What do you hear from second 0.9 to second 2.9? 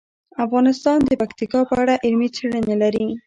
د پکتیکا په اړه علمي څېړنې